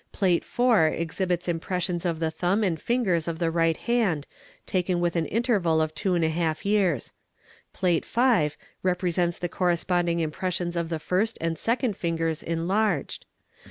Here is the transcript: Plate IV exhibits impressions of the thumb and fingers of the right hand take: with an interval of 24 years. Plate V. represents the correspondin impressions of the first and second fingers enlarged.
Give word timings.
Plate 0.11 0.41
IV 0.41 0.99
exhibits 0.99 1.47
impressions 1.47 2.05
of 2.05 2.17
the 2.19 2.31
thumb 2.31 2.63
and 2.63 2.81
fingers 2.81 3.27
of 3.27 3.37
the 3.37 3.51
right 3.51 3.77
hand 3.77 4.25
take: 4.65 4.87
with 4.89 5.15
an 5.15 5.27
interval 5.27 5.79
of 5.79 5.93
24 5.93 6.55
years. 6.63 7.11
Plate 7.71 8.03
V. 8.05 8.49
represents 8.81 9.37
the 9.37 9.47
correspondin 9.47 10.19
impressions 10.19 10.75
of 10.75 10.89
the 10.89 10.97
first 10.97 11.37
and 11.39 11.55
second 11.55 11.95
fingers 11.95 12.41
enlarged. 12.41 13.27